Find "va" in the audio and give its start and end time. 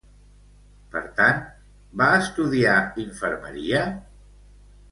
2.01-2.09